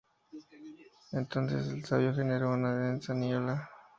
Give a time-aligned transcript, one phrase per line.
[1.11, 3.69] Entonces el sabio generó una densa niebla.